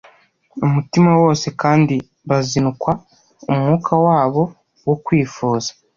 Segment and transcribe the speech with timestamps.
[0.65, 1.95] umutima wose kandi
[2.29, 2.91] bazinukwa
[3.51, 4.43] umwuka wabo
[4.87, 5.69] wo kwifuza.